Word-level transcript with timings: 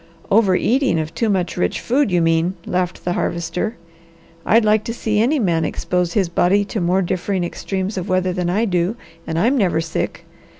"Over 0.31 0.55
eating 0.55 0.99
of 0.99 1.13
too 1.13 1.29
much 1.29 1.57
rich 1.57 1.79
food, 1.79 2.09
you 2.11 2.23
mean," 2.23 2.55
laughed 2.65 3.05
the 3.05 3.13
Harvester. 3.13 3.77
"I'd 4.47 4.65
like 4.65 4.83
to 4.85 4.95
see 4.95 5.19
any 5.19 5.37
man 5.37 5.63
expose 5.63 6.13
his 6.13 6.27
body 6.27 6.65
to 6.65 6.81
more 6.81 7.03
differing 7.03 7.43
extremes 7.43 7.99
of 7.99 8.09
weather 8.09 8.33
than 8.33 8.49
I 8.49 8.65
do, 8.65 8.95
and 9.27 9.37
I'm 9.37 9.55
never 9.55 9.79
sick. 9.79 10.25